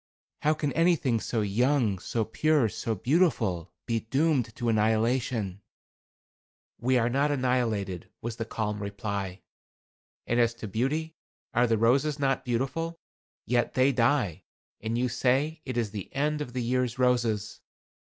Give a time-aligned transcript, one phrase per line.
[0.41, 5.61] How can anything so young, so pure, so beautiful, be doomed to annihilation?"
[6.79, 9.43] "We are not annihilated," was the calm reply.
[10.25, 11.13] "And as to beauty,
[11.53, 12.99] are the roses not beautiful?
[13.45, 14.41] Yet they die
[14.79, 17.61] and you say it is the end of the year's roses.